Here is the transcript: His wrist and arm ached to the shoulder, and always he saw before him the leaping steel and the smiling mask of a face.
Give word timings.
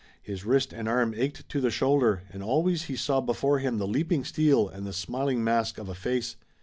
His 0.23 0.43
wrist 0.45 0.73
and 0.73 0.87
arm 0.89 1.13
ached 1.15 1.47
to 1.49 1.61
the 1.61 1.69
shoulder, 1.69 2.23
and 2.31 2.41
always 2.41 2.85
he 2.85 2.95
saw 2.95 3.21
before 3.21 3.59
him 3.59 3.77
the 3.77 3.85
leaping 3.85 4.23
steel 4.23 4.67
and 4.67 4.83
the 4.87 4.93
smiling 4.93 5.43
mask 5.43 5.77
of 5.77 5.89
a 5.89 5.93
face. 5.93 6.37